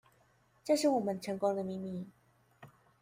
[0.63, 2.09] 這是我們成功的秘密